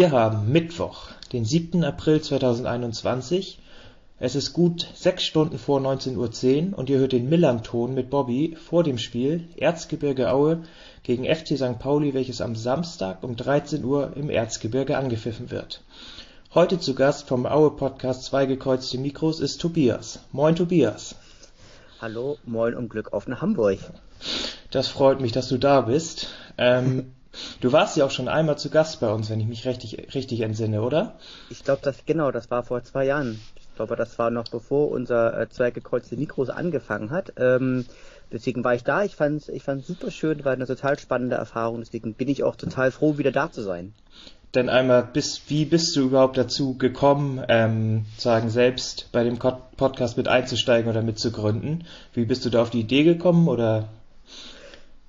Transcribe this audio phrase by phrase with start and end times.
[0.00, 1.84] Wir haben Mittwoch, den 7.
[1.84, 3.58] April 2021.
[4.18, 8.56] Es ist gut sechs Stunden vor 19.10 Uhr und ihr hört den Millern-Ton mit Bobby
[8.58, 10.62] vor dem Spiel Erzgebirge Aue
[11.02, 11.78] gegen FC St.
[11.78, 15.82] Pauli, welches am Samstag um 13 Uhr im Erzgebirge angepfiffen wird.
[16.54, 20.20] Heute zu Gast vom Aue-Podcast Zwei gekreuzte Mikros ist Tobias.
[20.32, 21.14] Moin Tobias.
[22.00, 23.80] Hallo, moin und Glück auf nach Hamburg.
[24.70, 26.28] Das freut mich, dass du da bist.
[26.56, 27.12] Ähm,
[27.60, 30.40] du warst ja auch schon einmal zu Gast bei uns, wenn ich mich richtig, richtig
[30.40, 31.14] entsinne, oder?
[31.48, 33.40] Ich glaube, das genau, das war vor zwei Jahren.
[33.56, 37.32] Ich glaube, das war noch bevor unser äh, zwei gekreuzte Mikros angefangen hat.
[37.36, 37.86] Ähm,
[38.30, 39.04] deswegen war ich da.
[39.04, 41.80] Ich fand es ich fand's super schön, war eine total spannende Erfahrung.
[41.80, 43.94] Deswegen bin ich auch total froh, wieder da zu sein.
[44.54, 50.16] Denn einmal, bis, wie bist du überhaupt dazu gekommen, ähm, sagen selbst bei dem Podcast
[50.16, 51.84] mit einzusteigen oder mitzugründen?
[52.14, 53.88] Wie bist du da auf die Idee gekommen oder?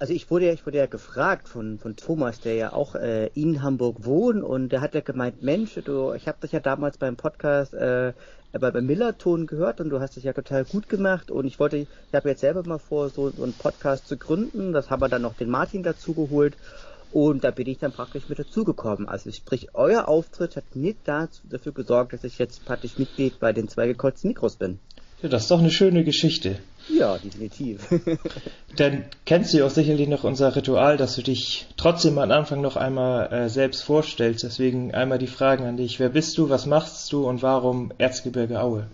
[0.02, 3.28] Also ich wurde ja, ich wurde ja gefragt von, von Thomas, der ja auch äh,
[3.36, 6.98] in Hamburg wohnt und der hat ja gemeint, Mensch, du, ich habe dich ja damals
[6.98, 8.14] beim Podcast äh,
[8.52, 11.78] aber beim Millerton gehört und du hast es ja total gut gemacht und ich wollte,
[11.78, 14.74] ich habe jetzt selber mal vor, so, so einen Podcast zu gründen.
[14.74, 16.58] Das haben wir dann noch den Martin dazu geholt
[17.12, 19.08] und da bin ich dann praktisch mit dazugekommen.
[19.08, 23.54] Also sprich, euer Auftritt hat nicht dazu, dafür gesorgt, dass ich jetzt praktisch Mitglied bei
[23.54, 24.80] den zwei gekreuzten Mikros bin.
[25.22, 26.58] Ja, das ist doch eine schöne Geschichte.
[26.98, 27.88] Ja, definitiv.
[28.76, 32.62] Dann kennst du ja auch sicherlich noch unser Ritual, dass du dich trotzdem am Anfang
[32.62, 34.44] noch einmal äh, selbst vorstellst.
[34.44, 36.00] Deswegen einmal die Fragen an dich.
[36.00, 38.88] Wer bist du, was machst du und warum Erzgebirge Aue?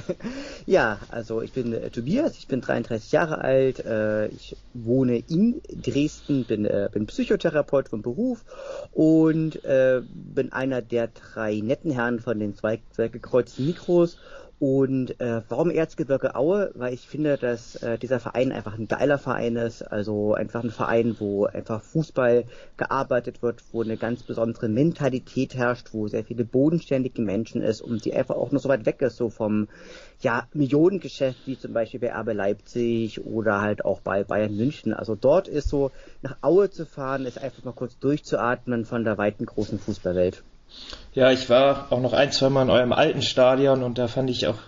[0.66, 5.60] ja, also ich bin äh, Tobias, ich bin 33 Jahre alt, äh, ich wohne in
[5.70, 8.44] Dresden, bin, äh, bin Psychotherapeut von Beruf
[8.92, 14.16] und äh, bin einer der drei netten Herren von den zwei, zwei gekreuzten Mikros
[14.62, 16.70] und äh, warum Erzgebirge Aue?
[16.76, 19.82] Weil ich finde, dass äh, dieser Verein einfach ein geiler Verein ist.
[19.82, 22.44] Also einfach ein Verein, wo einfach Fußball
[22.76, 28.04] gearbeitet wird, wo eine ganz besondere Mentalität herrscht, wo sehr viele bodenständige Menschen ist und
[28.04, 29.66] die einfach auch noch so weit weg ist, so vom
[30.20, 34.94] ja, Millionengeschäft, wie zum Beispiel bei RB Leipzig oder halt auch bei Bayern München.
[34.94, 35.90] Also dort ist so,
[36.20, 40.44] nach Aue zu fahren, ist einfach mal kurz durchzuatmen von der weiten großen Fußballwelt.
[41.14, 44.30] Ja, ich war auch noch ein, zwei Mal in eurem alten Stadion und da fand
[44.30, 44.58] ich auch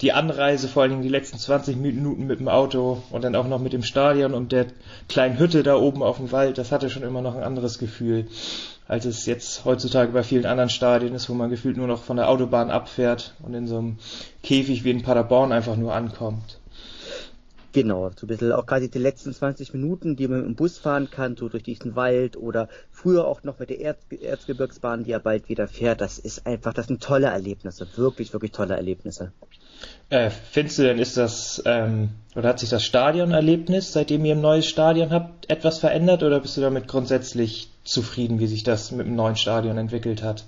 [0.00, 3.46] die Anreise, vor allen Dingen die letzten 20 Minuten mit dem Auto und dann auch
[3.46, 4.66] noch mit dem Stadion und der
[5.08, 8.26] kleinen Hütte da oben auf dem Wald, das hatte schon immer noch ein anderes Gefühl,
[8.88, 12.16] als es jetzt heutzutage bei vielen anderen Stadien ist, wo man gefühlt nur noch von
[12.16, 13.98] der Autobahn abfährt und in so einem
[14.42, 16.58] Käfig wie in Paderborn einfach nur ankommt.
[17.76, 21.10] Genau, so ein bisschen auch quasi die letzten 20 Minuten, die man im Bus fahren
[21.10, 25.18] kann, so durch diesen Wald oder früher auch noch mit der Erz Erzgebirgsbahn, die ja
[25.18, 26.00] bald wieder fährt.
[26.00, 29.32] Das ist einfach, das sind tolle Erlebnisse, wirklich, wirklich tolle Erlebnisse.
[30.08, 34.40] Äh, findest du denn, ist das, ähm, oder hat sich das Stadionerlebnis, seitdem ihr ein
[34.40, 39.06] neues Stadion habt, etwas verändert oder bist du damit grundsätzlich zufrieden, wie sich das mit
[39.06, 40.46] dem neuen Stadion entwickelt hat?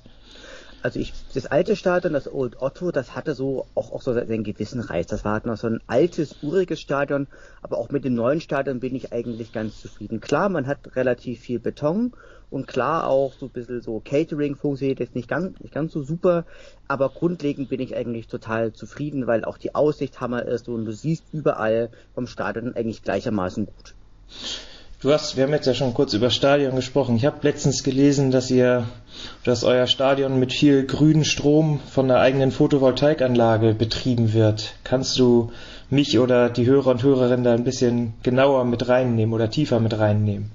[0.83, 4.45] Also ich, das alte Stadion, das Old Otto, das hatte so auch, auch so seinen
[4.45, 5.09] gewissen Reiz.
[5.09, 7.27] Das war halt noch so ein altes, uriges Stadion,
[7.63, 10.21] aber auch mit dem neuen Stadion bin ich eigentlich ganz zufrieden.
[10.21, 12.13] Klar, man hat relativ viel Beton
[12.51, 16.03] und klar auch so ein bisschen so Catering funktioniert jetzt nicht ganz, nicht ganz so
[16.03, 16.47] super,
[16.87, 20.93] aber grundlegend bin ich eigentlich total zufrieden, weil auch die Aussicht Hammer ist und du
[20.93, 23.95] siehst überall vom Stadion eigentlich gleichermaßen gut.
[25.01, 27.15] Du hast, wir haben jetzt ja schon kurz über Stadion gesprochen.
[27.15, 28.85] Ich habe letztens gelesen, dass ihr,
[29.45, 34.75] dass euer Stadion mit viel grünen Strom von der eigenen Photovoltaikanlage betrieben wird.
[34.83, 35.53] Kannst du
[35.89, 39.97] mich oder die Hörer und Hörerinnen da ein bisschen genauer mit reinnehmen oder tiefer mit
[39.97, 40.51] reinnehmen?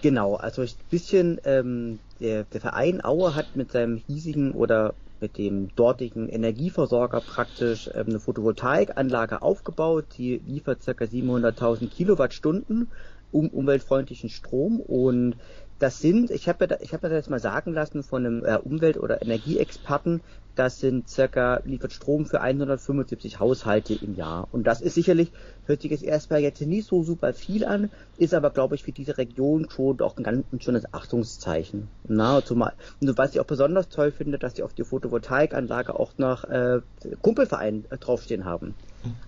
[0.00, 5.36] Genau, also ein bisschen ähm, der, der Verein Aue hat mit seinem hiesigen oder mit
[5.36, 10.92] dem dortigen Energieversorger praktisch ähm, eine Photovoltaikanlage aufgebaut, die liefert ca.
[11.04, 12.88] 700.000 Kilowattstunden
[13.34, 15.36] um, umweltfreundlichen Strom und
[15.80, 18.56] das sind, ich habe mir, hab mir das jetzt mal sagen lassen von einem äh,
[18.58, 20.20] Umwelt- oder Energieexperten,
[20.54, 24.46] das sind circa, liefert Strom für 175 Haushalte im Jahr.
[24.52, 25.32] Und das ist sicherlich,
[25.66, 28.92] hört sich jetzt erstmal jetzt nicht so super viel an, ist aber, glaube ich, für
[28.92, 31.88] diese Region schon auch ein ganz ein schönes Achtungszeichen.
[32.06, 36.12] Na, zumal, und was ich auch besonders toll finde, dass sie auf die Photovoltaikanlage auch
[36.18, 36.82] noch äh,
[37.20, 38.74] Kumpelverein äh, draufstehen haben.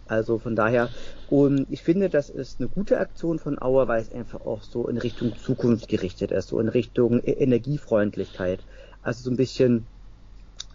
[0.07, 0.93] Also von daher,
[1.27, 4.89] und ich finde, das ist eine gute Aktion von Auer, weil es einfach auch so
[4.89, 8.65] in Richtung Zukunft gerichtet ist, so in Richtung e-, Energiefreundlichkeit.
[9.03, 9.89] Also so ein bisschen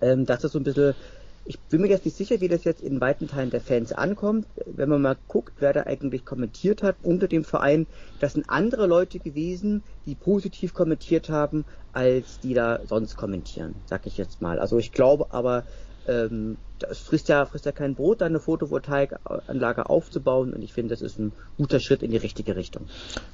[0.02, 0.96] ähm, das ist so ein bisschen,
[1.44, 4.48] ich bin mir jetzt nicht sicher, wie das jetzt in weiten Teilen der Fans ankommt.
[4.66, 7.88] Wenn man mal guckt, wer da eigentlich kommentiert hat unter dem Verein,
[8.20, 14.06] das sind andere Leute gewesen, die positiv kommentiert haben, als die da sonst kommentieren, sag
[14.06, 14.60] ich jetzt mal.
[14.60, 15.66] Also ich glaube aber,
[16.08, 21.02] ähm, das frisst ja, frisst ja kein Brot, eine Photovoltaikanlage aufzubauen und ich finde, das
[21.02, 22.88] ist ein guter Schritt in die richtige Richtung.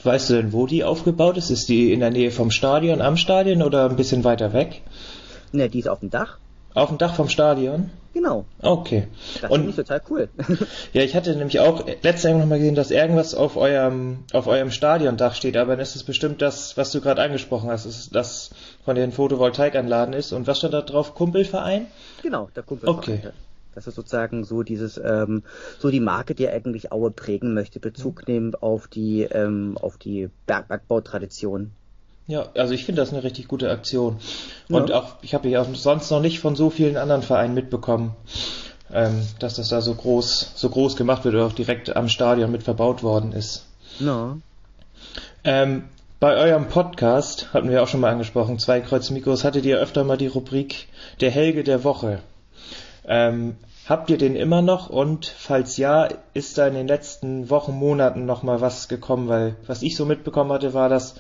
[0.04, 1.50] Weißt du denn, wo die aufgebaut ist?
[1.50, 4.82] Ist die in der Nähe vom Stadion, am Stadion oder ein bisschen weiter weg?
[5.52, 6.40] Ne, die ist auf dem Dach.
[6.78, 7.90] Auf dem Dach vom Stadion?
[8.14, 8.46] Genau.
[8.62, 9.08] Okay.
[9.42, 10.30] Das finde ich total cool.
[10.94, 14.46] ja, ich hatte nämlich auch letztes Jahr noch mal gesehen, dass irgendwas auf eurem, auf
[14.46, 18.14] eurem Stadiondach steht, aber dann ist es bestimmt das, was du gerade angesprochen hast, ist
[18.14, 18.52] das
[18.86, 20.34] von den Photovoltaikanlagen ist.
[20.34, 21.16] Und was stand da drauf?
[21.16, 21.88] Kumpelverein?
[22.22, 23.00] Genau, der Kumpelverein.
[23.00, 23.32] Okay.
[23.74, 25.42] Das ist sozusagen so dieses, ähm,
[25.80, 30.30] so die Marke, die eigentlich Aue prägen möchte, Bezug nehmen auf die, ähm, auf die
[30.46, 31.72] Bergbergbautradition.
[32.28, 34.20] Ja, also ich finde das eine richtig gute Aktion.
[34.70, 35.00] Und ja.
[35.00, 38.16] auch, ich habe ja sonst noch nicht von so vielen anderen Vereinen mitbekommen,
[38.94, 42.52] ähm, dass das da so groß, so groß gemacht wird oder auch direkt am Stadion
[42.52, 43.66] mit verbaut worden ist.
[44.00, 44.38] Ja.
[45.46, 45.86] Ähm,
[46.20, 50.04] bei eurem Podcast, hatten wir auch schon mal angesprochen, zwei Kreuz Mikros, hattet ihr öfter
[50.04, 50.88] mal die Rubrik
[51.22, 52.20] Der Helge der Woche.
[53.08, 53.56] Ähm,
[53.88, 58.26] habt ihr den immer noch und falls ja, ist da in den letzten Wochen, Monaten
[58.26, 59.30] noch mal was gekommen?
[59.30, 61.16] Weil was ich so mitbekommen hatte, war, dass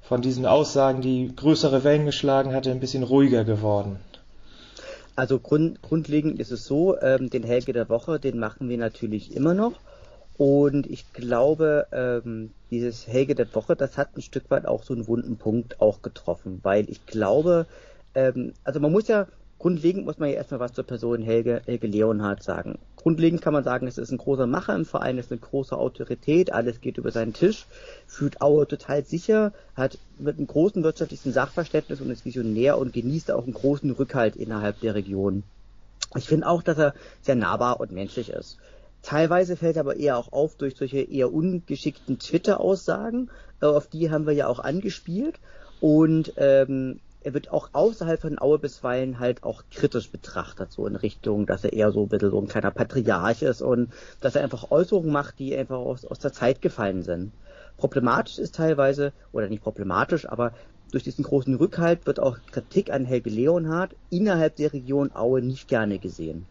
[0.00, 3.98] von diesen Aussagen, die größere Wellen geschlagen hatte, ein bisschen ruhiger geworden?
[5.16, 9.34] Also grund, grundlegend ist es so, ähm, den Helge der Woche, den machen wir natürlich
[9.34, 9.72] immer noch.
[10.36, 14.94] Und ich glaube, ähm, dieses Helge der Woche, das hat ein Stück weit auch so
[14.94, 17.66] einen wunden Punkt auch getroffen, weil ich glaube,
[18.14, 19.26] ähm, also man muss ja
[19.58, 22.78] Grundlegend muss man ja erstmal was zur Person Helge, Helge Leonhardt sagen.
[23.08, 25.74] Grundlegend kann man sagen, es ist ein großer Macher im Verein, es ist eine große
[25.74, 27.64] Autorität, alles geht über seinen Tisch,
[28.06, 33.30] fühlt Aue total sicher, hat mit einem großen wirtschaftlichen Sachverständnis und ist visionär und genießt
[33.30, 35.42] auch einen großen Rückhalt innerhalb der Region.
[36.16, 38.58] Ich finde auch, dass er sehr nahbar und menschlich ist.
[39.00, 43.30] Teilweise fällt er aber eher auch auf durch solche eher ungeschickten Twitter-Aussagen,
[43.62, 45.36] äh, auf die haben wir ja auch angespielt.
[45.80, 50.96] Und ähm, er wird auch außerhalb von Aue bisweilen halt auch kritisch betrachtet, so in
[50.96, 54.42] Richtung, dass er eher so ein bisschen so ein kleiner Patriarch ist und dass er
[54.42, 57.32] einfach Äußerungen macht, die einfach aus, aus der Zeit gefallen sind.
[57.76, 60.52] Problematisch ist teilweise, oder nicht problematisch, aber
[60.90, 65.68] durch diesen großen Rückhalt wird auch Kritik an Helge Leonhardt innerhalb der Region Aue nicht
[65.68, 66.46] gerne gesehen.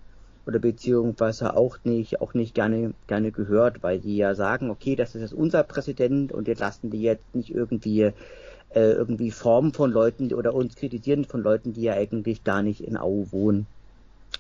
[0.46, 5.16] Oder beziehungsweise auch nicht, auch nicht gerne, gerne gehört, weil die ja sagen, okay, das
[5.16, 8.14] ist jetzt unser Präsident und jetzt lassen die jetzt nicht irgendwie
[8.70, 12.82] äh, irgendwie formen von Leuten oder uns kritisieren von Leuten, die ja eigentlich gar nicht
[12.82, 13.66] in Au wohnen.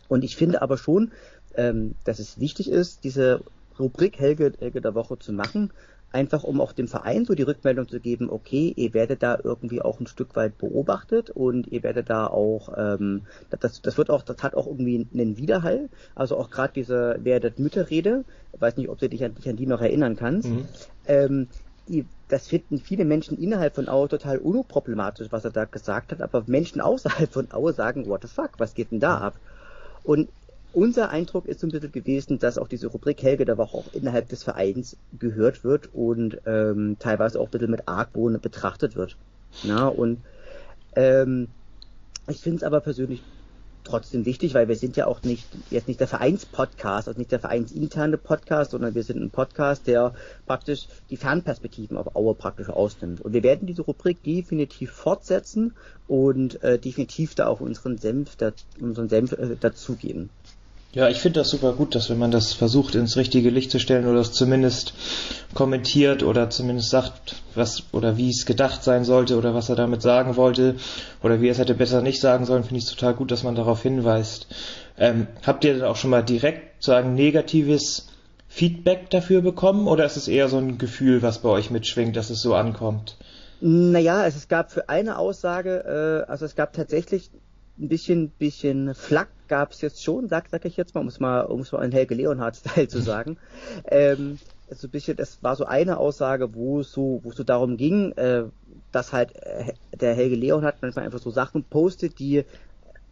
[0.07, 1.11] Und ich finde aber schon,
[1.55, 3.41] ähm, dass es wichtig ist, diese
[3.79, 5.71] Rubrik Helge, Helge der Woche zu machen,
[6.11, 9.81] einfach um auch dem Verein so die Rückmeldung zu geben, okay, ihr werdet da irgendwie
[9.81, 13.23] auch ein Stück weit beobachtet und ihr werdet da auch, ähm,
[13.59, 15.89] das, das wird auch, das hat auch irgendwie einen Widerhall.
[16.15, 18.23] Also auch gerade diese werdet Mütterrede,
[18.57, 20.49] weiß nicht, ob du dich an, dich an die noch erinnern kannst.
[20.49, 20.65] Mhm.
[21.07, 21.47] Ähm,
[21.87, 26.21] die, das finden viele Menschen innerhalb von Aue total unproblematisch, was er da gesagt hat,
[26.21, 29.39] aber Menschen außerhalb von Aue sagen, what the fuck, was geht denn da ab?
[30.03, 30.29] Und
[30.73, 33.93] unser Eindruck ist so ein bisschen gewesen, dass auch diese Rubrik Helge der Woche auch
[33.93, 39.17] innerhalb des Vereins gehört wird und ähm, teilweise auch ein bisschen mit Argwohn betrachtet wird.
[39.63, 40.21] Na, und
[40.95, 41.47] ähm,
[42.27, 43.23] ich finde es aber persönlich
[43.87, 47.39] trotzdem wichtig, weil wir sind ja auch nicht jetzt nicht der Vereinspodcast, also nicht der
[47.39, 50.13] vereinsinterne Podcast, sondern wir sind ein Podcast, der
[50.45, 53.21] praktisch die Fernperspektiven auf Aue praktisch ausnimmt.
[53.21, 55.73] Und wir werden diese Rubrik definitiv fortsetzen
[56.07, 60.29] und äh, definitiv da auch unseren Senf, da, unseren Senf äh, dazugeben.
[60.93, 63.79] Ja, ich finde das super gut, dass wenn man das versucht ins richtige Licht zu
[63.79, 64.93] stellen oder es zumindest
[65.53, 70.01] kommentiert oder zumindest sagt, was oder wie es gedacht sein sollte oder was er damit
[70.01, 70.75] sagen wollte
[71.21, 73.43] oder wie er es hätte besser nicht sagen sollen, finde ich es total gut, dass
[73.43, 74.47] man darauf hinweist.
[74.97, 78.07] Ähm, habt ihr denn auch schon mal direkt sagen negatives
[78.47, 82.29] Feedback dafür bekommen oder ist es eher so ein Gefühl, was bei euch mitschwingt, dass
[82.29, 83.17] es so ankommt?
[83.59, 87.29] Naja, es gab für eine Aussage, äh, also es gab tatsächlich
[87.77, 91.19] ein bisschen, bisschen Flack gab es jetzt schon, sag, sag ich jetzt mal, um es
[91.19, 93.37] mal, um es mal in Helge Leonhardt-Style zu sagen.
[93.89, 94.39] Ähm,
[94.69, 97.77] so ein bisschen, das war so eine Aussage, wo es so, wo es so darum
[97.77, 98.43] ging, äh,
[98.91, 102.43] dass halt äh, der Helge Leonhardt manchmal einfach so Sachen postet, die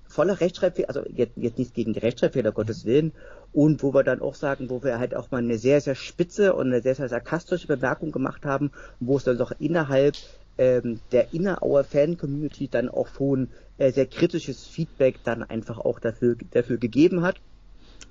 [0.08, 3.12] voller Rechtschreibfehler, also jetzt, jetzt nicht gegen die Rechtschreibfehler, Gottes Willen,
[3.54, 6.54] und wo wir dann auch sagen, wo wir halt auch mal eine sehr, sehr spitze
[6.54, 10.16] und eine sehr, sehr sarkastische Bemerkung gemacht haben, wo es dann doch innerhalb
[10.58, 16.36] ähm, der Innerauer Fan-Community dann auch schon äh, sehr kritisches Feedback dann einfach auch dafür,
[16.52, 17.38] dafür gegeben hat.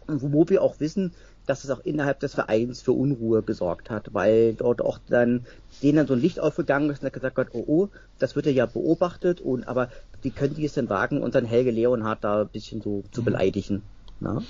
[0.06, 1.12] Wo, wo wir auch wissen,
[1.46, 5.46] dass es auch innerhalb des Vereins für Unruhe gesorgt hat, weil dort auch dann
[5.82, 8.66] denen dann so ein Licht aufgegangen ist und gesagt hat, oh oh, das wird ja
[8.66, 9.90] beobachtet und aber
[10.22, 13.24] wie können die es denn wagen dann Helge Leonhardt da ein bisschen so zu mhm.
[13.26, 13.82] beleidigen.
[14.20, 14.42] Na?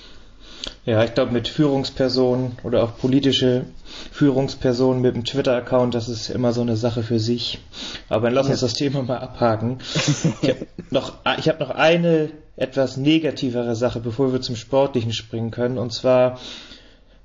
[0.86, 3.64] Ja, ich glaube, mit Führungspersonen oder auch politische
[4.12, 7.58] Führungspersonen mit einem Twitter-Account, das ist immer so eine Sache für sich.
[8.08, 9.78] Aber dann lass uns das Thema mal abhaken.
[10.42, 15.78] Ich habe noch, hab noch eine etwas negativere Sache, bevor wir zum Sportlichen springen können.
[15.78, 16.38] Und zwar,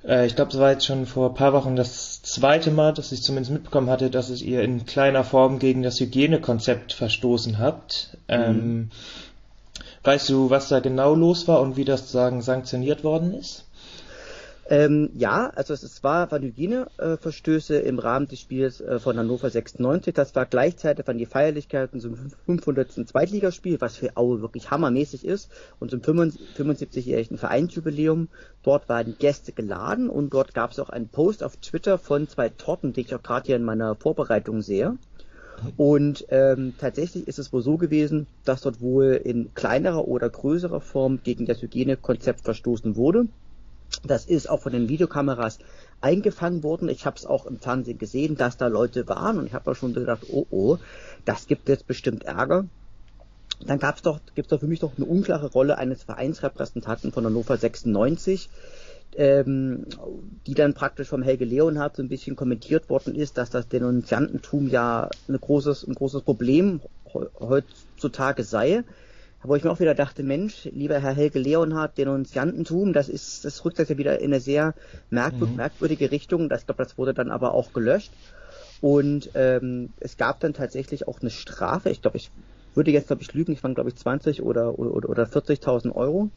[0.05, 3.11] äh, ich glaube, es war jetzt schon vor ein paar Wochen das zweite Mal, dass
[3.11, 8.17] ich zumindest mitbekommen hatte, dass es ihr in kleiner Form gegen das Hygienekonzept verstoßen habt.
[8.27, 8.33] Mhm.
[8.33, 8.89] Ähm,
[10.10, 13.66] weißt du, was da genau los war und wie das sagen sanktioniert worden ist?
[14.68, 20.16] Ähm, ja, also es, war, waren Hygieneverstöße im Rahmen des Spiels äh, von Hannover 96.
[20.16, 22.16] Das war gleichzeitig waren die Feierlichkeiten zum
[22.48, 23.08] 500.
[23.08, 28.30] Zweitligaspiel, was für Aue wirklich hammermäßig ist, und zum 75-jährigen Vereinsjubiläum.
[28.63, 32.50] Dort waren Gäste geladen und dort gab es auch einen Post auf Twitter von zwei
[32.50, 34.98] Torten, die ich auch gerade hier in meiner Vorbereitung sehe.
[35.78, 40.82] Und ähm, tatsächlich ist es wohl so gewesen, dass dort wohl in kleinerer oder größerer
[40.82, 43.28] Form gegen das Hygienekonzept verstoßen wurde.
[44.04, 45.60] Das ist auch von den Videokameras
[46.00, 46.89] eingefangen worden.
[46.89, 49.75] Ich habe es auch im Fernsehen gesehen, dass da Leute waren und ich habe auch
[49.75, 50.78] schon gedacht, oh oh,
[51.25, 52.66] das gibt jetzt bestimmt Ärger.
[53.66, 57.58] Dann gab's doch, gibt's doch für mich doch eine unklare Rolle eines Vereinsrepräsentanten von Hannover
[57.58, 58.50] 96,
[59.16, 59.86] ähm,
[60.48, 64.70] die dann praktisch vom Helge Leonhardt so ein bisschen kommentiert worden ist, dass das Denunziantentum
[64.70, 66.82] ja ein großes, ein großes Problem
[67.39, 68.84] heutzutage sei
[69.44, 73.63] wo ich mir auch wieder dachte, Mensch, lieber Herr Helge Leonhardt, Denunziantentum, das ist, das
[73.63, 74.74] rückt das ja wieder in eine sehr
[75.10, 75.56] merkwür mhm.
[75.56, 76.50] merkwürdige Richtung.
[76.50, 78.12] Das, ich glaube, das wurde dann aber auch gelöscht.
[78.82, 81.89] Und ähm, es gab dann tatsächlich auch eine Strafe.
[81.89, 82.32] Ich glaube, ich
[82.75, 83.54] würde jetzt, glaube ich, lügen.
[83.54, 86.30] Ich waren, glaube ich, 20 oder, oder, oder 40.000 Euro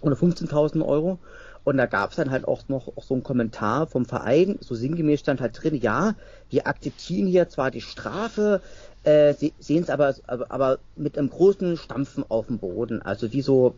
[0.00, 1.18] oder 15.000 Euro.
[1.64, 4.74] Und da gab es dann halt auch noch auch so einen Kommentar vom Verein, so
[4.74, 6.14] sinngemäß stand halt drin, ja,
[6.50, 8.60] wir akzeptieren hier zwar die Strafe,
[9.04, 13.02] äh, sie sehen es aber, aber, aber mit einem großen Stampfen auf dem Boden.
[13.02, 13.74] Also wie so,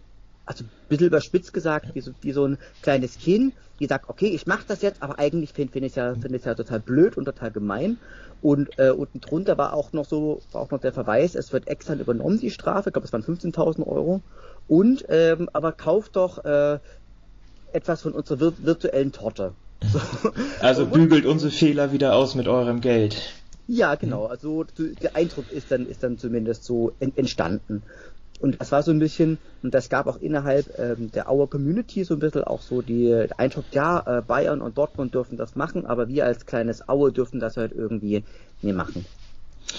[0.46, 4.28] also ein bisschen überspitzt gesagt, wie so, wie so ein kleines Kind, die sagt, okay,
[4.28, 7.16] ich mache das jetzt, aber eigentlich finde find ich ja, finde ich ja total blöd
[7.16, 7.98] und total gemein.
[8.40, 11.66] Und äh, unten drunter war auch noch so, war auch noch der Verweis, es wird
[11.66, 14.20] extra übernommen, die Strafe, ich glaube, es waren 15.000 Euro.
[14.68, 16.78] Und ähm, aber kauft doch äh,
[17.74, 19.52] etwas von unserer vir virtuellen Torte.
[19.92, 20.00] So.
[20.60, 23.34] Also bügelt unsere Fehler wieder aus mit eurem Geld.
[23.66, 24.26] Ja, genau.
[24.26, 27.82] Also der Eindruck ist dann, ist dann zumindest so entstanden.
[28.40, 32.04] Und das war so ein bisschen, und das gab auch innerhalb ähm, der Auer Community
[32.04, 35.86] so ein bisschen auch so die Eindruck, ja, äh, Bayern und Dortmund dürfen das machen,
[35.86, 38.22] aber wir als kleines Aue dürfen das halt irgendwie
[38.60, 39.06] nicht machen.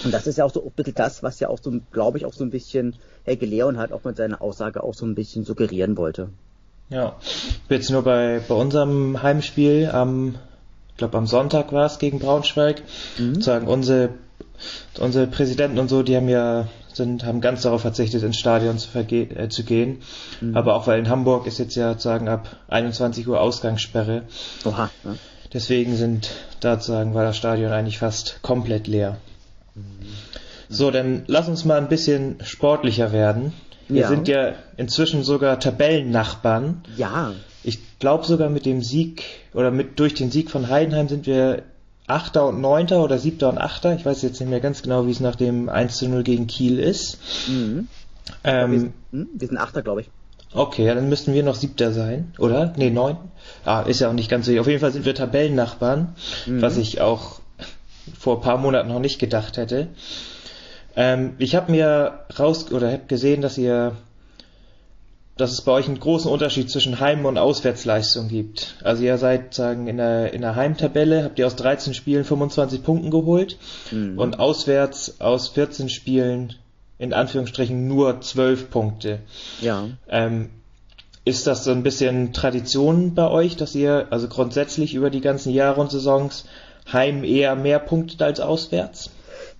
[0.04, 2.26] Und das ist ja auch so ein bisschen das, was ja auch so, glaube ich,
[2.26, 5.44] auch so ein bisschen Helge Leon halt auch mit seiner Aussage auch so ein bisschen
[5.44, 6.30] suggerieren wollte.
[6.88, 7.16] Ja,
[7.68, 10.36] jetzt nur bei, bei unserem Heimspiel am
[10.90, 12.82] ich glaube am Sonntag war es gegen Braunschweig,
[13.18, 13.42] mhm.
[13.42, 14.10] sagen unsere
[14.98, 18.88] unsere Präsidenten und so, die haben ja sind haben ganz darauf verzichtet ins Stadion zu,
[18.98, 19.98] äh, zu gehen,
[20.40, 20.56] mhm.
[20.56, 24.22] aber auch weil in Hamburg ist jetzt ja sozusagen ab 21 Uhr Ausgangssperre.
[24.64, 24.90] Oha.
[25.04, 25.14] Ja.
[25.52, 29.18] Deswegen sind da sozusagen war das Stadion eigentlich fast komplett leer.
[29.74, 29.82] Mhm.
[30.68, 33.52] So, dann lass uns mal ein bisschen sportlicher werden.
[33.88, 34.08] Wir ja.
[34.08, 36.82] sind ja inzwischen sogar Tabellennachbarn.
[36.96, 37.32] Ja.
[37.62, 39.24] Ich glaube sogar mit dem Sieg
[39.54, 41.62] oder mit durch den Sieg von Heidenheim sind wir
[42.06, 43.94] Achter und Neunter oder Siebter und Achter.
[43.96, 46.46] Ich weiß jetzt nicht mehr ganz genau, wie es nach dem 1 zu 0 gegen
[46.46, 47.18] Kiel ist.
[47.48, 47.88] Mhm.
[48.44, 50.10] Ähm, wir, sind, hm, wir sind Achter, glaube ich.
[50.52, 52.72] Okay, ja, dann müssten wir noch Siebter sein, oder?
[52.76, 53.16] Nee, neun.
[53.64, 54.58] Ah, ist ja auch nicht ganz so.
[54.58, 56.14] Auf jeden Fall sind wir Tabellennachbarn,
[56.46, 56.62] mhm.
[56.62, 57.40] was ich auch
[58.18, 59.88] vor ein paar Monaten noch nicht gedacht hätte.
[60.96, 63.96] Ähm, ich habe mir raus oder habe gesehen, dass ihr
[65.36, 68.76] dass es bei euch einen großen Unterschied zwischen Heim- und Auswärtsleistung gibt.
[68.82, 72.82] Also ihr seid sagen in der, in der Heimtabelle, habt ihr aus 13 Spielen 25
[72.82, 73.58] Punkten geholt
[73.90, 74.18] mhm.
[74.18, 76.54] und auswärts aus 14 Spielen
[76.98, 79.18] in Anführungsstrichen nur 12 Punkte.
[79.60, 79.88] Ja.
[80.08, 80.48] Ähm,
[81.26, 85.52] ist das so ein bisschen Tradition bei euch, dass ihr also grundsätzlich über die ganzen
[85.52, 86.46] Jahre und Saisons
[86.90, 89.10] Heim eher mehr punktet als auswärts?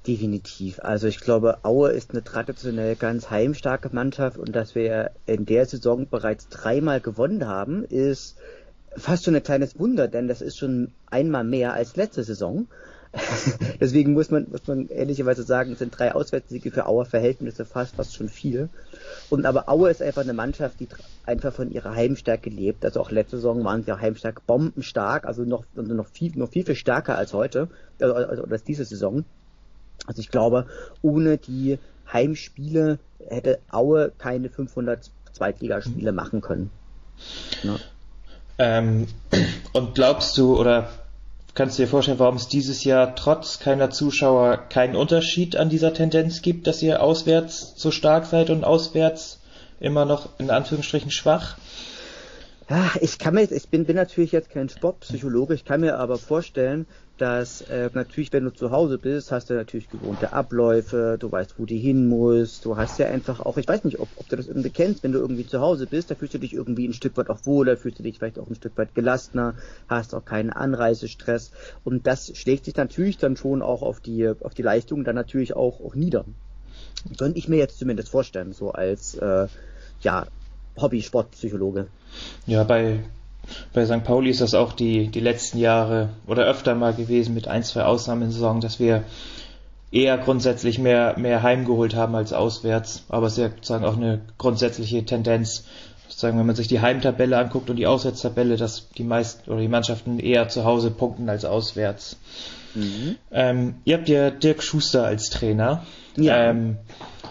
[0.07, 0.79] Definitiv.
[0.83, 5.67] Also ich glaube, Aue ist eine traditionell ganz heimstarke Mannschaft und dass wir in der
[5.67, 8.37] Saison bereits dreimal gewonnen haben, ist
[8.97, 12.69] fast schon ein kleines Wunder, denn das ist schon einmal mehr als letzte Saison.
[13.81, 17.97] Deswegen muss man, muss man ehrlicherweise sagen, es sind drei Auswärtssiege für Auer Verhältnisse fast,
[17.97, 18.69] fast schon viel.
[19.29, 20.89] Und aber Aue ist einfach eine Mannschaft, die
[21.25, 22.85] einfach von ihrer Heimstärke lebt.
[22.85, 26.51] Also auch letzte Saison waren sie auch heimstark bombenstark, also noch, also noch viel, noch
[26.51, 27.69] viel, viel stärker als heute,
[28.01, 29.25] also, also als diese Saison.
[30.07, 30.67] Also ich glaube,
[31.03, 31.79] ohne die
[32.13, 32.99] Heimspiele
[33.29, 36.17] hätte Aue keine 500 Zweitligaspiele mhm.
[36.17, 36.71] machen können.
[37.63, 37.77] Ja.
[38.59, 39.07] Ähm,
[39.73, 40.89] und glaubst du oder
[41.55, 45.93] kannst du dir vorstellen, warum es dieses Jahr trotz keiner Zuschauer keinen Unterschied an dieser
[45.93, 49.41] Tendenz gibt, dass ihr auswärts so stark seid und auswärts
[49.81, 51.57] immer noch in Anführungsstrichen schwach?
[52.69, 56.19] Ja, ich kann mir, ich bin, bin natürlich jetzt kein Sportpsychologe, ich kann mir aber
[56.19, 61.31] vorstellen, dass äh, natürlich, wenn du zu Hause bist, hast du natürlich gewohnte Abläufe, du
[61.31, 64.29] weißt, wo du hin musst, du hast ja einfach auch, ich weiß nicht, ob, ob
[64.29, 66.89] du das irgendwie kennst, wenn du irgendwie zu Hause bist, da fühlst du dich irgendwie
[66.89, 69.55] ein Stück weit auch wohler, fühlst du dich vielleicht auch ein Stück weit gelassener,
[69.87, 71.53] hast auch keinen Anreisestress.
[71.85, 75.55] Und das schlägt sich natürlich dann schon auch auf die, auf die Leistung dann natürlich
[75.55, 76.25] auch, auch nieder.
[77.19, 79.47] Könnte ich mir jetzt zumindest vorstellen, so als, äh,
[80.01, 80.27] ja,
[80.77, 81.89] Hobby-Sportpsychologe.
[82.47, 83.01] Ja, bei
[83.73, 84.05] bei St.
[84.05, 87.85] Pauli ist das auch die, die letzten Jahre oder öfter mal gewesen mit ein, zwei
[87.85, 89.05] Ausnahmen in Saison, dass wir
[89.93, 93.05] eher grundsätzlich mehr, mehr heimgeholt haben als auswärts.
[93.09, 95.65] Aber es ist ja sozusagen auch eine grundsätzliche Tendenz,
[96.09, 99.69] sozusagen, wenn man sich die Heimtabelle anguckt und die Auswärtstabelle, dass die meisten oder die
[99.69, 102.17] Mannschaften eher zu Hause punkten als auswärts.
[102.75, 103.17] Mhm.
[103.31, 105.85] Ähm, ihr habt ja Dirk Schuster als Trainer.
[106.17, 106.51] Ja.
[106.51, 106.79] Ähm,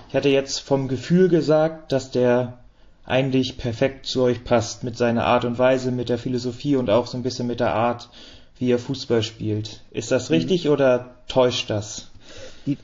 [0.09, 2.59] ich hatte jetzt vom Gefühl gesagt, dass der
[3.05, 7.07] eigentlich perfekt zu euch passt mit seiner Art und Weise, mit der Philosophie und auch
[7.07, 8.09] so ein bisschen mit der Art,
[8.57, 9.81] wie er Fußball spielt.
[9.91, 10.71] Ist das richtig mhm.
[10.71, 12.09] oder täuscht das?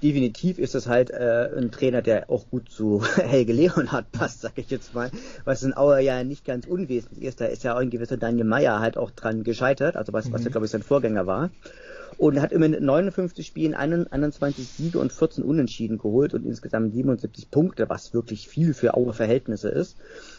[0.04, 4.52] definitiv ist das halt äh, ein Trainer, der auch gut zu Helge Leonhardt passt, sag
[4.56, 5.10] ich jetzt mal,
[5.44, 7.42] was in Auer ja nicht ganz unwesentlich ist.
[7.42, 10.34] Da ist ja auch ein gewisser Daniel Meyer halt auch dran gescheitert, also was, mhm.
[10.34, 11.50] was ja glaube ich sein Vorgänger war
[12.22, 17.50] und hat immer in 59 Spielen 21 Siege und 14 Unentschieden geholt und insgesamt 77
[17.50, 19.98] Punkte, was wirklich viel für Aue Verhältnisse ist.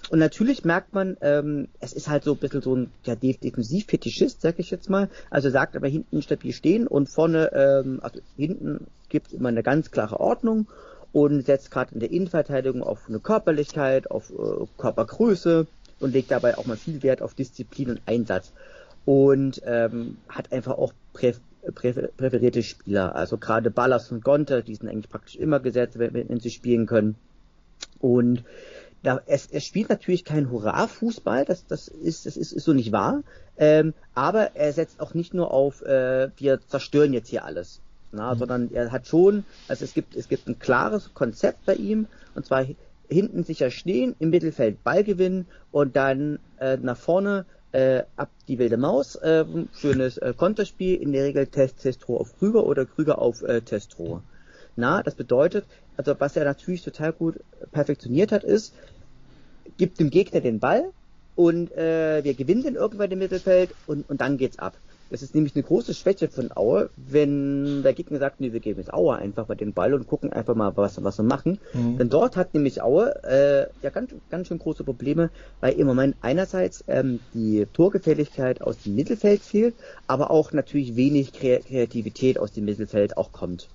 [0.09, 4.43] Und natürlich merkt man, ähm, es ist halt so ein bisschen so ein ja, Defensivfetischist,
[4.43, 5.09] sag ich jetzt mal.
[5.29, 9.65] Also sagt aber hinten stabil stehen und vorne, ähm, also hinten gibt es immer eine
[9.65, 10.69] ganz klare Ordnung
[11.11, 15.67] und setzt gerade in der Innenverteidigung auf eine Körperlichkeit, auf äh, Körpergröße
[15.99, 18.53] und legt dabei auch mal viel Wert auf Disziplin und Einsatz
[19.05, 20.93] und ähm, hat einfach auch
[21.71, 23.15] präferierte Spieler.
[23.15, 26.87] Also gerade Ballas und Gonter, die sind eigentlich praktisch immer gesetzt, wenn, wenn sie spielen
[26.87, 27.15] können.
[28.01, 28.45] Und
[29.03, 32.93] da, es, es spielt natürlich kein Hurra-Fußball, das, das, ist, das ist, ist so nicht
[32.93, 33.23] wahr.
[33.59, 37.81] Ähm, aber er setzt auch nicht nur auf, äh, wir zerstören jetzt hier alles.
[38.13, 38.39] Na, mhm.
[38.39, 42.45] sondern er hat schon, also es gibt, es gibt ein klares Konzept bei ihm, und
[42.45, 42.67] zwar
[43.09, 48.59] hinten sicher stehen, im Mittelfeld Ball gewinnen und dann äh, nach vorne äh, ab die
[48.59, 53.19] wilde Maus, äh, schönes äh, Konterspiel, in der Regel Test Testro auf Krüger oder Krüger
[53.19, 54.23] auf äh, Testro.
[54.77, 55.65] Na, das bedeutet,
[55.97, 57.41] also was er natürlich total gut
[57.73, 58.75] perfektioniert hat, ist,
[59.77, 60.91] gibt dem Gegner den Ball
[61.35, 64.77] und äh, wir gewinnen den irgendwann im Mittelfeld und, und dann geht's ab.
[65.13, 68.81] Das ist nämlich eine große Schwäche von Aue, wenn der Gegner sagt, nee, wir geben
[68.81, 71.59] jetzt Aue einfach mal den Ball und gucken einfach mal, was, was wir machen.
[71.75, 71.99] Mhm.
[71.99, 75.29] Denn dort hat nämlich Aue äh, ja ganz, ganz schön große Probleme,
[75.61, 79.75] weil im Moment einerseits ähm, die Torgefälligkeit aus dem Mittelfeld fehlt,
[80.07, 83.69] aber auch natürlich wenig Kreativität aus dem Mittelfeld auch kommt.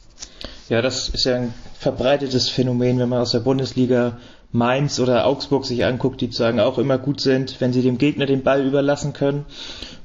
[0.70, 4.18] Ja, das ist ja ein verbreitetes Phänomen, wenn man aus der Bundesliga
[4.52, 8.26] Mainz oder Augsburg sich anguckt, die sagen auch immer gut sind, wenn sie dem Gegner
[8.26, 9.46] den Ball überlassen können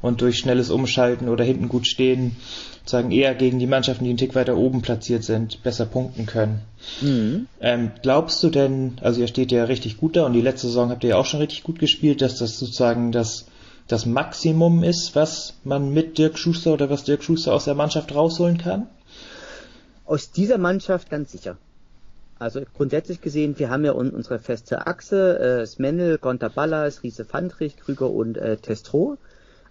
[0.01, 2.37] und durch schnelles Umschalten oder hinten gut stehen,
[2.85, 6.63] sagen eher gegen die Mannschaften, die einen Tick weiter oben platziert sind, besser punkten können.
[7.01, 7.47] Mhm.
[7.61, 10.91] Ähm, glaubst du denn, also ihr steht ja richtig gut da und die letzte Saison
[10.91, 13.47] habt ihr ja auch schon richtig gut gespielt, dass das sozusagen das,
[13.87, 18.13] das Maximum ist, was man mit Dirk Schuster oder was Dirk Schuster aus der Mannschaft
[18.13, 18.89] rausholen kann?
[20.05, 21.57] Aus dieser Mannschaft ganz sicher.
[22.39, 27.77] Also grundsätzlich gesehen, wir haben ja unsere feste Achse, äh, Smendel, Gonta Ballas, Riese Fandrich,
[27.77, 29.17] Krüger und äh, Testro.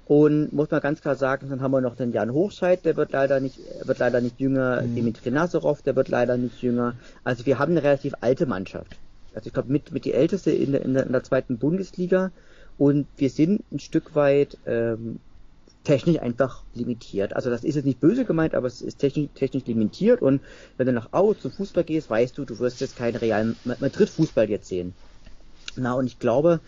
[0.06, 3.12] Und muss man ganz klar sagen, dann haben wir noch den Jan Hochscheid, der wird
[3.12, 4.95] leider nicht, wird leider nicht jünger, mhm.
[4.95, 6.95] Dimitri Nazarov, der wird leider nicht jünger.
[7.24, 8.97] Also wir haben eine relativ alte Mannschaft.
[9.34, 12.32] Also ich glaube mit, mit die älteste in der, in der, in der zweiten Bundesliga.
[12.78, 15.19] Und wir sind ein Stück weit ähm,
[15.84, 17.36] technisch einfach limitiert.
[17.36, 20.41] Also das ist jetzt nicht böse gemeint, aber es ist technisch, technisch limitiert und
[20.78, 24.50] wenn du nach Aue zum Fußball gehst, weißt du, du wirst jetzt keinen realen Madrid-Fußball
[24.50, 24.94] jetzt sehen.
[25.76, 26.60] Na, und ich glaube,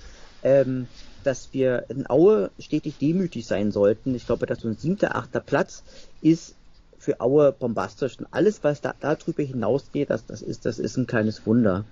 [0.43, 0.87] ähm,
[1.23, 4.15] dass wir in Aue stetig demütig sein sollten.
[4.15, 5.83] Ich glaube, dass so ein siebter, achter Platz
[6.21, 6.55] ist
[6.97, 8.19] für Aue bombastisch.
[8.19, 11.85] Und alles, was da darüber hinausgeht, das, das ist, das ist ein kleines Wunder.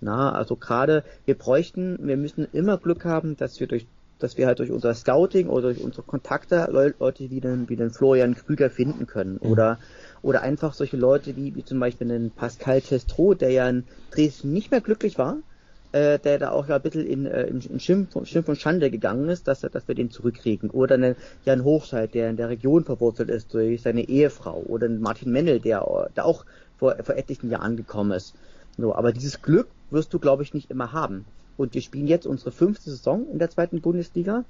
[0.00, 3.86] Na, also gerade, wir bräuchten, wir müssen immer Glück haben, dass wir durch
[4.22, 7.90] dass wir halt durch unser Scouting oder durch unsere Kontakte Leute wie den, wie den
[7.90, 9.38] Florian Krüger finden können.
[9.42, 9.50] Mhm.
[9.50, 9.78] Oder,
[10.22, 14.52] oder einfach solche Leute wie, wie zum Beispiel den Pascal Testro, der ja in Dresden
[14.52, 15.38] nicht mehr glücklich war,
[15.92, 19.28] äh, der da auch ja ein bisschen in, äh, in Schimpf, Schimpf und Schande gegangen
[19.28, 20.70] ist, dass, dass wir den zurückkriegen.
[20.70, 24.62] Oder einen Jan Hochscheid, der in der Region verwurzelt ist durch seine Ehefrau.
[24.68, 26.44] Oder einen Martin Mennel, der, der auch
[26.78, 28.34] vor, vor etlichen Jahren gekommen ist.
[28.78, 31.24] So, aber dieses Glück wirst du, glaube ich, nicht immer haben.
[31.60, 34.44] Und wir spielen jetzt unsere fünfte Saison in der zweiten Bundesliga.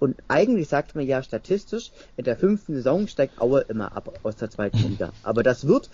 [0.00, 4.34] Und eigentlich sagt man ja statistisch, in der fünften Saison steigt Aue immer ab aus
[4.34, 5.12] der zweiten Liga.
[5.22, 5.90] Aber das wird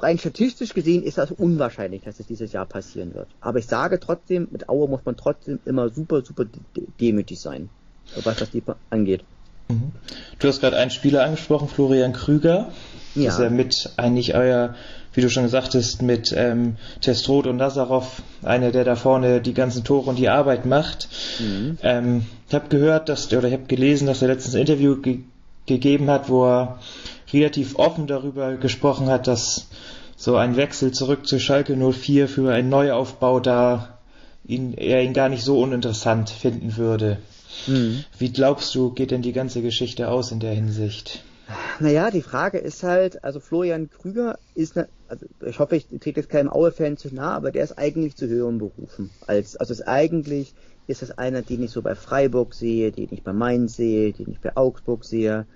[0.00, 3.28] rein statistisch gesehen ist das unwahrscheinlich, dass es dieses Jahr passieren wird.
[3.40, 6.44] Aber ich sage trotzdem, mit Aue muss man trotzdem immer super, super
[7.00, 7.70] demütig sein,
[8.24, 8.50] was das
[8.90, 9.24] angeht.
[9.68, 9.92] Mhm.
[10.38, 12.70] Du hast gerade einen Spieler angesprochen, Florian Krüger.
[13.14, 13.30] Ja.
[13.30, 14.74] Ist er mit eigentlich euer,
[15.14, 19.54] wie du schon gesagt hast, mit ähm, Testrot und Nazarov, einer, der da vorne die
[19.54, 21.08] ganzen Tore und die Arbeit macht.
[21.38, 21.78] Mhm.
[21.82, 25.20] Ähm, ich habe gehört, dass oder ich habe gelesen, dass er letztens ein Interview ge
[25.64, 26.80] gegeben hat, wo er
[27.32, 29.68] relativ offen darüber gesprochen hat, dass
[30.16, 33.98] so ein Wechsel zurück zu Schalke 04 für einen Neuaufbau da
[34.44, 37.18] ihn, er ihn gar nicht so uninteressant finden würde.
[37.66, 38.04] Mhm.
[38.18, 41.22] Wie glaubst du, geht denn die ganze Geschichte aus in der Hinsicht?
[41.80, 46.20] Naja, die Frage ist halt, also Florian Krüger ist, ne, also ich hoffe, ich trete
[46.20, 49.10] jetzt keinem Aue-Fan zu nah, aber der ist eigentlich zu höheren Berufen.
[49.26, 50.54] Als, also ist eigentlich
[50.86, 54.30] ist das einer, den ich so bei Freiburg sehe, den ich bei Mainz sehe, den
[54.30, 55.46] ich bei Augsburg sehe,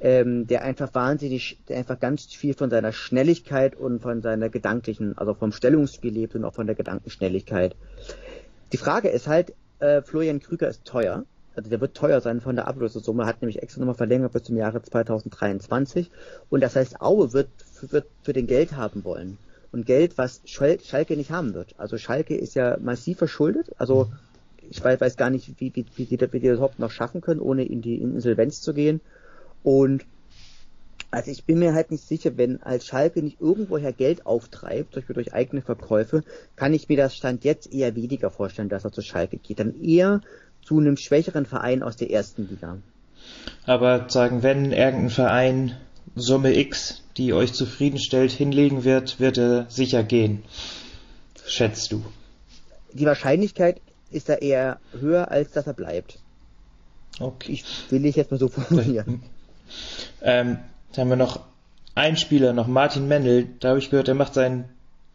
[0.00, 5.16] ähm, der einfach wahnsinnig, der einfach ganz viel von seiner Schnelligkeit und von seiner gedanklichen,
[5.18, 7.76] also vom Stellungsspiel lebt und auch von der Gedankenschnelligkeit.
[8.72, 11.24] Die Frage ist halt, äh, Florian Krüger ist teuer.
[11.54, 14.56] Also der wird teuer sein von der Ablösesumme, hat nämlich extra nochmal verlängert bis zum
[14.56, 16.10] Jahre 2023.
[16.48, 17.48] Und das heißt, Aue wird,
[17.82, 19.38] wird für den Geld haben wollen.
[19.72, 21.74] Und Geld, was Schalke nicht haben wird.
[21.78, 23.70] Also Schalke ist ja massiv verschuldet.
[23.78, 24.10] Also
[24.68, 27.40] ich weiß, gar nicht, wie, wie, wie, die, wie die das überhaupt noch schaffen können,
[27.40, 29.00] ohne in die Insolvenz zu gehen.
[29.62, 30.04] Und
[31.10, 35.06] also ich bin mir halt nicht sicher, wenn als Schalke nicht irgendwoher Geld auftreibt, durch,
[35.06, 36.22] durch eigene Verkäufe,
[36.54, 39.58] kann ich mir das Stand jetzt eher weniger vorstellen, dass er zu Schalke geht.
[39.58, 40.20] Dann eher
[40.62, 42.78] zu einem schwächeren Verein aus der ersten Liga.
[43.66, 45.76] Aber sagen, wenn irgendein Verein
[46.16, 50.42] Summe X, die euch zufriedenstellt, hinlegen wird, wird er sicher gehen.
[51.46, 52.04] Schätzt du?
[52.92, 56.18] Die Wahrscheinlichkeit ist da eher höher, als dass er bleibt.
[57.18, 57.52] Okay.
[57.52, 59.22] Ich will ich jetzt mal so formulieren.
[60.20, 60.58] Ähm,
[60.92, 61.44] dann haben wir noch
[61.94, 63.46] einen Spieler, noch Martin Mendel.
[63.60, 64.68] Da habe ich gehört, er macht sein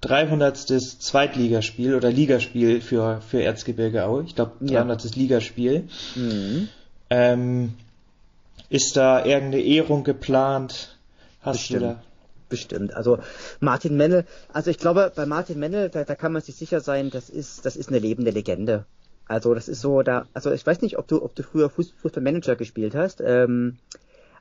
[0.05, 0.57] 300.
[0.57, 4.23] Zweitligaspiel oder Ligaspiel für, für Erzgebirge Aue.
[4.23, 5.03] Ich glaube, 300.
[5.03, 5.11] Ja.
[5.15, 5.87] Ligaspiel.
[6.15, 6.69] Mhm.
[7.09, 7.73] Ähm,
[8.69, 10.97] ist da irgendeine Ehrung geplant?
[11.41, 11.81] Hast Bestimmt.
[11.81, 12.03] du da?
[12.49, 12.93] Bestimmt.
[12.93, 13.19] Also
[13.59, 17.09] Martin Mendel, also ich glaube, bei Martin Mendel, da, da kann man sich sicher sein,
[17.09, 18.85] das ist, das ist eine lebende Legende.
[19.27, 22.55] Also das ist so, da, also ich weiß nicht, ob du, ob du früher Fußballmanager
[22.55, 23.77] gespielt hast, ähm,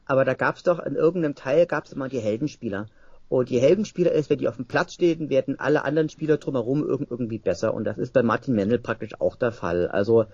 [0.05, 2.87] aber da gab es doch in irgendeinem Teil gab es immer die Heldenspieler.
[3.29, 6.87] Und die Heldenspieler ist, wenn die auf dem Platz stehen, werden alle anderen Spieler drumherum
[6.87, 7.75] irgendwie besser.
[7.75, 9.89] Und das ist bei Martin Mendel praktisch auch der Fall.
[9.89, 10.27] Also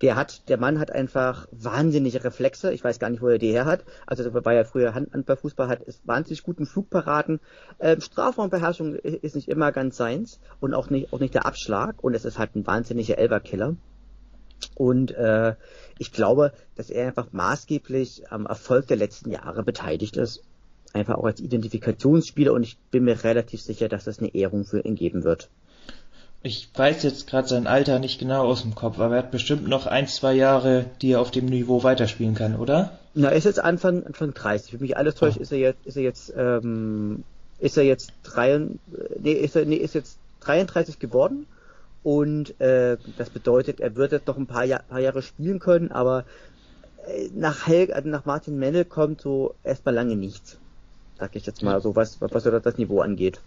[0.00, 2.72] der hat, der Mann hat einfach wahnsinnige Reflexe.
[2.72, 3.84] Ich weiß gar nicht, wo er die her hat.
[4.06, 7.40] Also war ja früher Handballfußball, hat ist wahnsinnig guten Flugparaden.
[7.80, 12.02] Ähm, Strafraumbeherrschung ist nicht immer ganz seins und auch nicht, auch nicht der Abschlag.
[12.02, 13.76] Und es ist halt ein wahnsinniger Elberkiller.
[14.74, 15.54] Und äh,
[15.98, 20.42] ich glaube, dass er einfach maßgeblich am Erfolg der letzten Jahre beteiligt ist.
[20.96, 24.80] Einfach auch als Identifikationsspieler und ich bin mir relativ sicher, dass das eine Ehrung für
[24.80, 25.50] ihn geben wird.
[26.42, 29.68] Ich weiß jetzt gerade sein Alter nicht genau aus dem Kopf, aber er hat bestimmt
[29.68, 32.98] noch ein, zwei Jahre, die er auf dem Niveau weiterspielen kann, oder?
[33.14, 34.70] Na, er ist jetzt Anfang, Anfang 30.
[34.70, 35.42] Für mich alles täuscht, oh.
[35.42, 37.24] ist er jetzt, ist er jetzt, ähm,
[37.58, 38.58] ist er jetzt drei,
[39.18, 41.46] nee, ist er, nee, ist jetzt 33 geworden
[42.04, 45.90] und äh, das bedeutet, er wird jetzt noch ein paar, Jahr, paar Jahre spielen können,
[45.90, 46.24] aber
[47.06, 50.58] äh, nach, Hel also nach Martin Mendel kommt so erstmal lange nichts.
[51.18, 53.40] Sag ich jetzt mal so, was, was das Niveau angeht.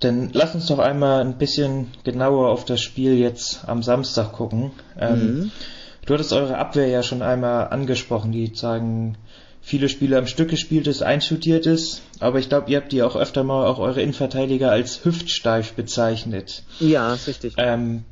[0.00, 4.70] Dann lass uns doch einmal ein bisschen genauer auf das Spiel jetzt am Samstag gucken.
[4.98, 5.50] Ähm, mhm.
[6.06, 9.18] Du hattest eure Abwehr ja schon einmal angesprochen, die sagen,
[9.60, 13.16] viele Spiele am Stück gespielt ist, einstudiert ist, aber ich glaube, ihr habt die auch
[13.16, 16.62] öfter mal auch eure Innenverteidiger als hüftsteif bezeichnet.
[16.80, 17.54] Ja, ist richtig.
[17.58, 18.04] Ähm,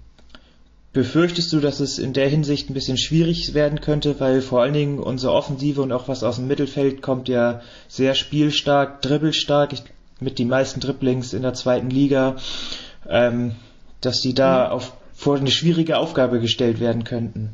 [0.97, 4.73] befürchtest du, dass es in der Hinsicht ein bisschen schwierig werden könnte, weil vor allen
[4.73, 9.75] Dingen unsere Offensive und auch was aus dem Mittelfeld kommt ja sehr spielstark, dribbelstark,
[10.21, 12.37] mit den meisten Dribblings in der zweiten Liga,
[13.07, 13.57] ähm,
[14.01, 14.73] dass die da mhm.
[14.73, 17.51] auf, vor eine schwierige Aufgabe gestellt werden könnten.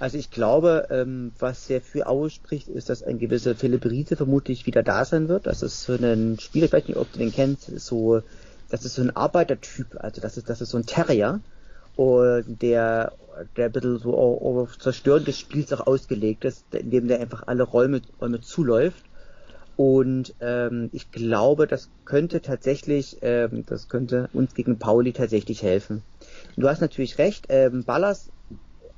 [0.00, 4.16] Also ich glaube, ähm, was sehr für Aue spricht, ist, dass ein gewisser Philipp Riese
[4.16, 5.46] vermutlich wieder da sein wird.
[5.46, 8.20] Das ist so ein Spieler, ich weiß nicht, ob du den kennst, so,
[8.68, 11.38] das ist so ein Arbeitertyp, also das ist, das ist so ein Terrier,
[12.00, 13.12] und der,
[13.58, 17.62] der ein bisschen so auf Zerstören des Spiels auch ausgelegt ist, indem der einfach alle
[17.62, 19.04] Räume, Räume zuläuft.
[19.76, 26.02] Und ähm, ich glaube, das könnte tatsächlich, ähm, das könnte uns gegen Pauli tatsächlich helfen.
[26.56, 28.30] du hast natürlich recht, ähm, Ballas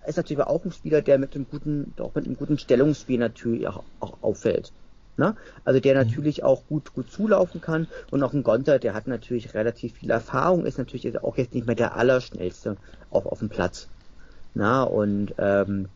[0.07, 3.67] ist natürlich auch ein Spieler, der mit einem guten, auch mit einem guten Stellungsspiel natürlich
[3.67, 4.73] auch, auch auffällt.
[5.17, 5.37] Ne?
[5.65, 6.09] Also der mhm.
[6.09, 10.11] natürlich auch gut, gut zulaufen kann und auch ein Gonter, der hat natürlich relativ viel
[10.11, 12.77] Erfahrung, ist natürlich auch jetzt nicht mehr der Allerschnellste
[13.11, 13.89] auf, auf dem Platz.
[14.55, 15.89] Na, und ähm,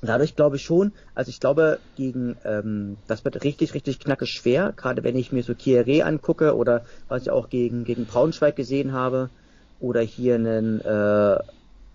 [0.00, 4.72] dadurch glaube ich schon, also ich glaube, gegen ähm, das wird richtig, richtig knackig schwer,
[4.76, 8.92] gerade wenn ich mir so Kieré angucke oder was ich auch gegen, gegen Braunschweig gesehen
[8.92, 9.30] habe
[9.80, 11.38] oder hier einen äh,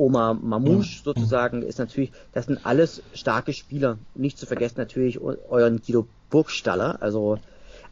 [0.01, 1.03] Oma Mamouche mhm.
[1.03, 3.97] sozusagen, ist natürlich, das sind alles starke Spieler.
[4.15, 7.37] Nicht zu vergessen natürlich euren Guido Burgstaller, also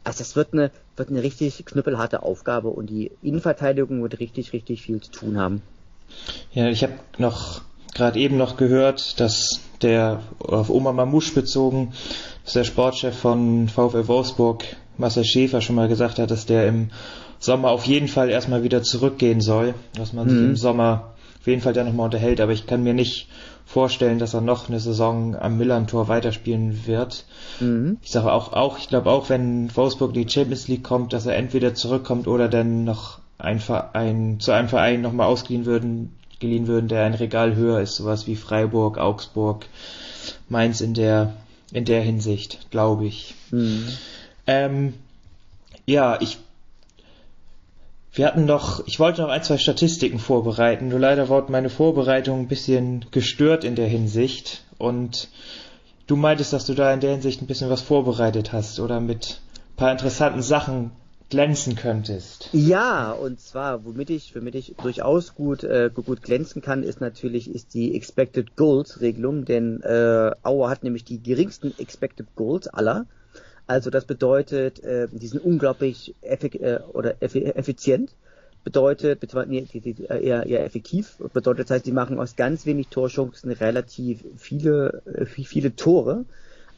[0.02, 4.82] also das wird eine, wird eine richtig knüppelharte Aufgabe und die Innenverteidigung wird richtig, richtig
[4.82, 5.62] viel zu tun haben.
[6.52, 7.60] Ja, ich habe noch
[7.94, 11.92] gerade eben noch gehört, dass der auf Oma Mamouche bezogen,
[12.44, 14.64] dass der Sportchef von VfL Wolfsburg,
[14.96, 16.90] Marcel Schäfer, schon mal gesagt hat, dass der im
[17.38, 20.30] Sommer auf jeden Fall erstmal wieder zurückgehen soll, dass man mhm.
[20.30, 23.28] sich im Sommer auf jeden Fall da nochmal unterhält, aber ich kann mir nicht
[23.64, 27.24] vorstellen, dass er noch eine Saison am Millern-Tor weiterspielen wird.
[27.60, 27.98] Mhm.
[28.02, 31.24] Ich sage auch, auch, ich glaube auch, wenn Wolfsburg in die Champions League kommt, dass
[31.24, 36.66] er entweder zurückkommt oder dann noch ein Verein, zu einem Verein nochmal ausgeliehen würden, geliehen
[36.66, 39.66] würden, der ein Regal höher ist, sowas wie Freiburg, Augsburg,
[40.48, 41.34] Mainz in der,
[41.72, 43.34] in der Hinsicht, glaube ich.
[43.50, 43.88] Mhm.
[44.46, 44.94] Ähm,
[45.86, 46.38] ja, ich
[48.12, 52.40] wir hatten noch, ich wollte noch ein, zwei Statistiken vorbereiten, nur leider wurde meine Vorbereitung
[52.40, 55.28] ein bisschen gestört in der Hinsicht und
[56.06, 59.40] du meintest, dass du da in der Hinsicht ein bisschen was vorbereitet hast oder mit
[59.54, 60.90] ein paar interessanten Sachen
[61.30, 62.48] glänzen könntest.
[62.52, 67.48] Ja, und zwar, womit ich, womit ich durchaus gut, äh, gut glänzen kann, ist natürlich
[67.48, 73.06] ist die Expected Goals Regelung, denn äh, Auer hat nämlich die geringsten Expected Goals aller.
[73.70, 78.10] Also das bedeutet, äh, die sind unglaublich effik äh, oder effizient.
[78.64, 81.18] Bedeutet, beziehungsweise nee, die, die, eher, eher effektiv.
[81.32, 86.24] Bedeutet, das heißt, die machen aus ganz wenig Torchancen relativ viele, äh, viele Tore.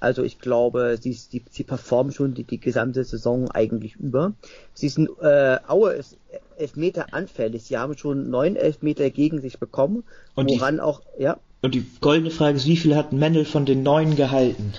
[0.00, 4.34] Also ich glaube, sie, sie, sie performen schon die, die gesamte Saison eigentlich über.
[4.74, 6.18] Sie sind, äh, Aue ist
[6.58, 7.62] Elfmeter anfällig.
[7.62, 10.04] Sie haben schon neun Elfmeter gegen sich bekommen.
[10.34, 11.38] Und woran die, auch, ja.
[11.62, 14.74] Und die goldene Frage ist, wie viel hat Mendel von den neun gehalten?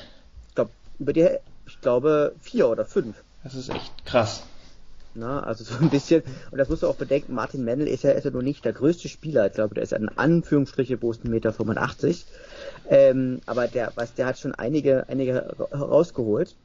[0.50, 1.28] Ich glaube, über die
[1.84, 3.16] glaube, vier oder fünf.
[3.44, 4.44] Das ist echt krass.
[5.16, 8.12] Na, also so ein bisschen, und das musst du auch bedenken, Martin Mendel ist ja,
[8.12, 11.30] ist ja nur nicht der größte Spieler, ich glaube, der ist in Anführungsstriche bloß 1,85
[11.30, 11.54] Meter.
[11.54, 12.26] 85.
[12.90, 16.56] Ähm, aber der, was, der hat schon einige, einige rausgeholt.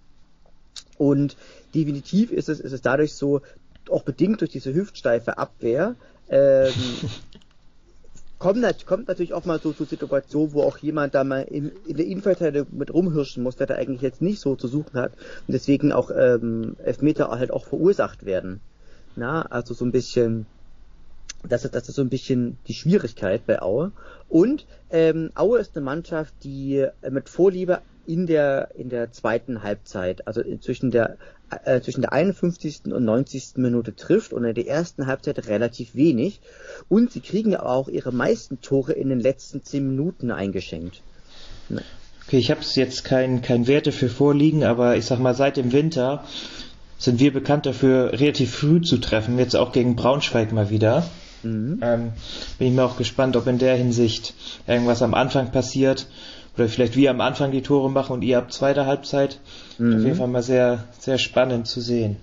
[0.97, 1.37] Und
[1.75, 3.43] definitiv ist es, ist es dadurch so,
[3.91, 5.95] auch bedingt durch diese hüftsteife Abwehr,
[6.31, 6.73] ähm,
[8.39, 11.97] kommt, kommt natürlich auch mal so zu Situationen, wo auch jemand da mal in, in
[11.97, 15.13] der Innenverteidigung mit rumhirschen muss, der da eigentlich jetzt nicht so zu suchen hat
[15.47, 18.61] und deswegen auch ähm, Elfmeter halt auch verursacht werden.
[19.17, 20.47] Na, also so ein bisschen,
[21.49, 23.91] das ist, das ist so ein bisschen die Schwierigkeit bei Aue.
[24.29, 30.27] Und ähm, Aue ist eine Mannschaft, die mit Vorliebe in der, in der zweiten Halbzeit,
[30.27, 31.19] also zwischen der,
[31.65, 32.87] äh, zwischen der 51.
[32.87, 33.57] und 90.
[33.57, 36.41] Minute trifft und in der ersten Halbzeit relativ wenig.
[36.89, 41.03] Und sie kriegen ja auch ihre meisten Tore in den letzten 10 Minuten eingeschenkt.
[41.69, 41.83] Ne?
[42.27, 45.73] Okay, ich habe jetzt kein, kein Werte für vorliegen, aber ich sag mal, seit dem
[45.73, 46.25] Winter
[46.97, 51.09] sind wir bekannt dafür, relativ früh zu treffen, jetzt auch gegen Braunschweig mal wieder.
[51.43, 51.81] Mhm.
[51.83, 52.13] Ähm,
[52.59, 54.35] bin ich mir auch gespannt, ob in der Hinsicht
[54.67, 56.07] irgendwas am Anfang passiert
[56.59, 59.39] oder vielleicht wir am Anfang die Tore machen und ihr ab zweiter Halbzeit.
[59.79, 59.97] Mhm.
[59.97, 62.17] Auf jeden Fall mal sehr, sehr spannend zu sehen.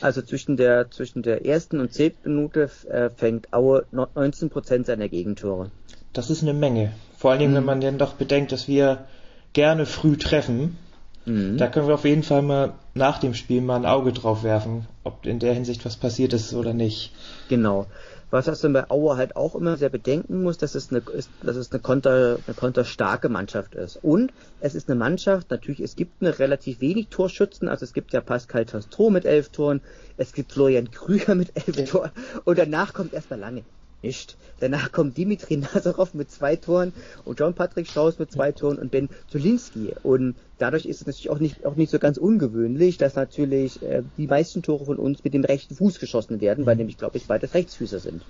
[0.00, 5.08] Also zwischen der, zwischen der ersten und zehnten Minute äh, fängt Aue 19 Prozent seiner
[5.08, 5.70] Gegentore.
[6.12, 6.92] Das ist eine Menge.
[7.16, 7.56] Vor allen Dingen, mhm.
[7.56, 9.04] wenn man dann doch bedenkt, dass wir
[9.52, 10.78] gerne früh treffen.
[11.26, 11.58] Mhm.
[11.58, 14.86] Da können wir auf jeden Fall mal nach dem Spiel mal ein Auge drauf werfen,
[15.04, 17.12] ob in der Hinsicht was passiert ist oder nicht.
[17.48, 17.86] Genau.
[18.30, 21.30] Was das dann bei Aue halt auch immer sehr bedenken muss, dass es eine, ist,
[21.42, 23.98] dass es eine, konter, eine konterstarke Mannschaft ist.
[24.02, 28.12] Und es ist eine Mannschaft, natürlich, es gibt eine relativ wenig Torschützen, also es gibt
[28.12, 29.80] ja Pascal Tastro mit elf Toren,
[30.16, 32.10] es gibt Florian Krüger mit elf Toren.
[32.44, 33.62] Und danach kommt erstmal lange
[34.02, 34.36] nicht.
[34.60, 36.92] Danach kommt Dimitri Nazarov mit zwei Toren
[37.24, 39.94] und John Patrick Strauß mit zwei Toren und Ben Zulinski.
[40.02, 44.02] Und dadurch ist es natürlich auch nicht, auch nicht so ganz ungewöhnlich, dass natürlich äh,
[44.16, 46.80] die meisten Tore von uns mit dem rechten Fuß geschossen werden, weil mhm.
[46.80, 48.22] nämlich, glaube ich, beide Rechtsfüßer sind.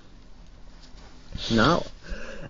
[1.50, 1.80] Na,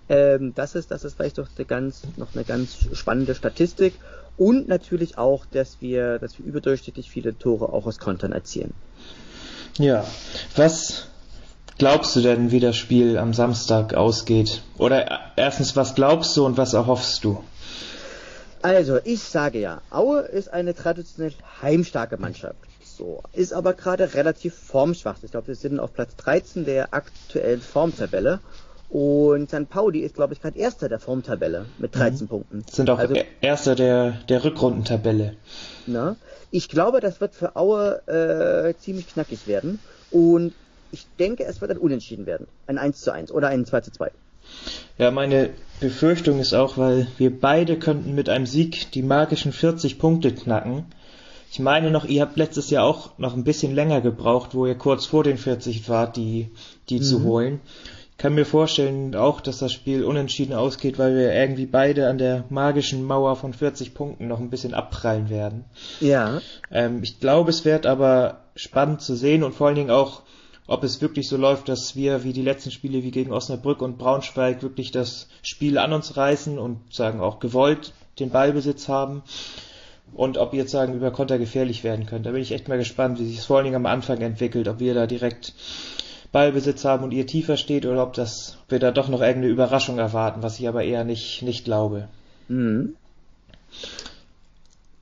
[0.09, 3.95] ähm, das ist, das ist vielleicht doch eine ganz, noch eine ganz spannende Statistik.
[4.39, 8.75] Und natürlich auch, dass wir, dass wir überdurchschnittlich viele Tore auch aus Kontern erzielen.
[9.79, 10.07] Ja,
[10.55, 11.09] was
[11.79, 14.63] glaubst du denn, wie das Spiel am Samstag ausgeht?
[14.79, 17.43] Oder erstens, was glaubst du und was erhoffst du?
[18.63, 22.57] Also, ich sage ja, Aue ist eine traditionell heimstarke Mannschaft.
[22.83, 25.17] So, ist aber gerade relativ formschwach.
[25.23, 28.41] Ich glaube, wir sind auf Platz 13 der aktuellen Formtabelle.
[28.89, 29.69] Und St.
[29.69, 32.29] Pauli ist, glaube ich, gerade Erster der Formtabelle mit 13 mhm.
[32.29, 32.65] Punkten.
[32.71, 35.37] Sind auch also, Erster der, der Rückrundentabelle.
[35.87, 36.17] Na,
[36.51, 39.81] ich glaube, das wird für Aue äh, ziemlich knackig werden.
[40.11, 40.55] Und
[40.93, 42.47] ich denke, es wird ein Unentschieden werden.
[42.67, 44.11] Ein 1 zu 1 oder ein 2 zu 2.
[44.99, 49.99] Ja, meine Befürchtung ist auch, weil wir beide könnten mit einem Sieg die magischen 40
[49.99, 50.87] Punkte knacken.
[51.51, 54.75] Ich meine noch, ihr habt letztes Jahr auch noch ein bisschen länger gebraucht, wo ihr
[54.75, 56.51] kurz vor den 40 wart, die,
[56.89, 57.03] die mhm.
[57.03, 57.61] zu holen.
[58.13, 62.17] Ich kann mir vorstellen auch, dass das Spiel unentschieden ausgeht, weil wir irgendwie beide an
[62.17, 65.67] der magischen Mauer von 40 Punkten noch ein bisschen abprallen werden.
[66.01, 66.41] Ja.
[66.71, 70.23] Ähm, ich glaube, es wird aber spannend zu sehen und vor allen Dingen auch,
[70.67, 73.99] ob es wirklich so läuft, dass wir wie die letzten Spiele wie gegen Osnabrück und
[73.99, 79.23] Braunschweig wirklich das Spiel an uns reißen und sagen auch gewollt den Ballbesitz haben
[80.15, 82.27] und ob ihr jetzt sagen über Konter gefährlich werden könnt.
[82.27, 84.69] Da bin ich echt mal gespannt, wie sich es vor allen Dingen am Anfang entwickelt,
[84.69, 85.55] ob wir da direkt
[86.33, 89.53] Ballbesitz haben und ihr tiefer steht oder ob das ob wir da doch noch irgendeine
[89.53, 92.09] Überraschung erwarten, was ich aber eher nicht nicht glaube.
[92.49, 92.97] Mhm.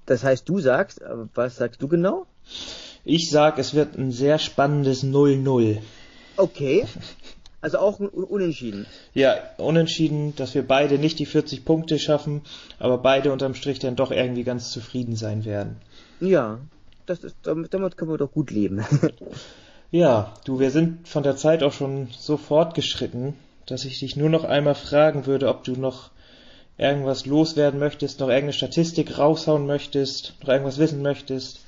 [0.06, 1.00] Das heißt, du sagst,
[1.34, 2.26] was sagst du genau?
[3.04, 5.78] Ich sag, es wird ein sehr spannendes 0-0.
[6.36, 6.86] Okay.
[7.60, 8.86] Also auch ein Unentschieden.
[9.14, 12.42] Ja, Unentschieden, dass wir beide nicht die 40 Punkte schaffen,
[12.78, 15.76] aber beide unterm Strich dann doch irgendwie ganz zufrieden sein werden.
[16.20, 16.58] Ja,
[17.06, 18.84] das ist, damit, damit können wir doch gut leben.
[19.90, 23.34] ja, du, wir sind von der Zeit auch schon so fortgeschritten,
[23.66, 26.10] dass ich dich nur noch einmal fragen würde, ob du noch
[26.76, 31.63] irgendwas loswerden möchtest, noch irgendeine Statistik raushauen möchtest, noch irgendwas wissen möchtest.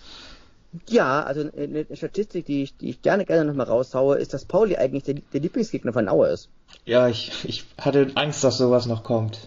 [0.89, 4.77] Ja, also eine Statistik, die ich, die ich gerne gerne nochmal raushaue, ist, dass Pauli
[4.77, 6.49] eigentlich der, der Lieblingsgegner von Auer ist.
[6.85, 9.41] Ja, ich, ich hatte Angst, dass sowas noch kommt.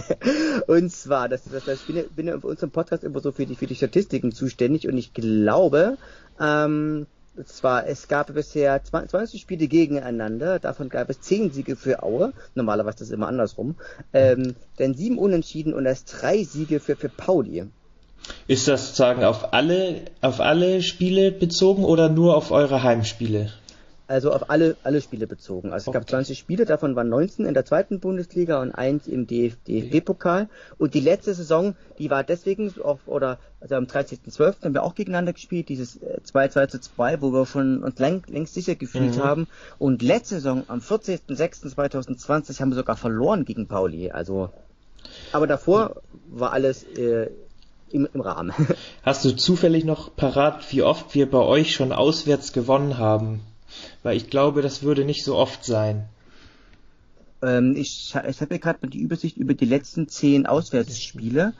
[0.66, 3.46] und zwar, das, das, das, ich bin, bin ja für unseren Podcast immer so für
[3.46, 5.96] die, für die Statistiken zuständig und ich glaube,
[6.40, 7.06] ähm,
[7.44, 12.96] zwar, es gab bisher 20 Spiele gegeneinander, davon gab es 10 Siege für Aue, normalerweise
[12.96, 13.76] ist das immer andersrum,
[14.12, 17.66] ähm, dann 7 Unentschieden und erst 3 Siege für, für Pauli.
[18.46, 23.52] Ist das sozusagen auf alle, auf alle Spiele bezogen oder nur auf eure Heimspiele?
[24.08, 25.70] Also auf alle, alle Spiele bezogen.
[25.70, 25.98] Also es okay.
[25.98, 30.48] gab 20 Spiele, davon waren 19 in der zweiten Bundesliga und eins im DFB-Pokal.
[30.78, 34.64] Und die letzte Saison, die war deswegen auf, oder, also am 13.12.
[34.64, 38.22] haben wir auch gegeneinander gespielt, dieses 2-2 äh, zu 2, wo wir schon uns lang,
[38.28, 39.22] längst sicher gefühlt mhm.
[39.22, 39.46] haben.
[39.78, 44.10] Und letzte Saison, am 14.06.2020, haben wir sogar verloren gegen Pauli.
[44.10, 44.48] Also,
[45.32, 47.28] aber davor war alles, äh,
[47.92, 48.52] im, im Rahmen.
[49.02, 53.40] Hast du zufällig noch parat, wie oft wir bei euch schon auswärts gewonnen haben?
[54.02, 56.08] Weil ich glaube, das würde nicht so oft sein.
[57.42, 61.52] Ähm, ich ich habe ja gerade mal die Übersicht über die letzten zehn Auswärtsspiele.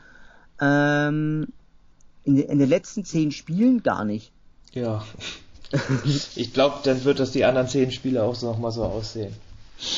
[0.59, 1.47] Ähm,
[2.25, 4.31] in, in den letzten zehn Spielen gar nicht.
[4.73, 5.03] Ja.
[6.35, 9.33] ich glaube, dann wird das die anderen zehn Spiele auch so nochmal so aussehen.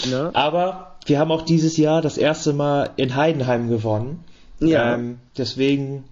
[0.09, 0.29] Ja.
[0.33, 4.23] Aber wir haben auch dieses Jahr das erste Mal in Heidenheim gewonnen.
[4.59, 4.93] Ja.
[4.93, 6.03] Ähm, deswegen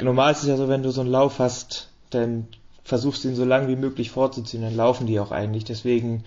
[0.00, 2.48] normal ist es ja so, wenn du so einen Lauf hast, dann
[2.84, 5.64] versuchst du ihn so lang wie möglich fortzuziehen, dann laufen die auch eigentlich.
[5.64, 6.24] Deswegen,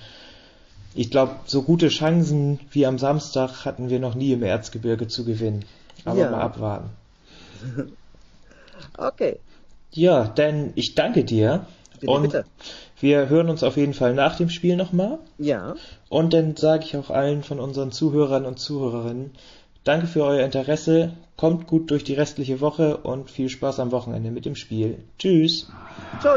[0.95, 5.23] ich glaube, so gute Chancen wie am Samstag hatten wir noch nie im Erzgebirge zu
[5.23, 5.65] gewinnen.
[6.05, 6.31] Aber ja.
[6.31, 6.89] mal abwarten.
[8.97, 9.37] okay.
[9.91, 11.65] Ja, denn ich danke dir.
[11.99, 12.45] Bitte, und bitte.
[12.99, 15.19] wir hören uns auf jeden Fall nach dem Spiel nochmal.
[15.37, 15.75] Ja.
[16.09, 19.31] Und dann sage ich auch allen von unseren Zuhörern und Zuhörerinnen,
[19.87, 24.31] Danke für euer Interesse, kommt gut durch die restliche Woche und viel Spaß am Wochenende
[24.31, 24.97] mit dem Spiel.
[25.17, 25.69] Tschüss.
[26.19, 26.35] Ciao.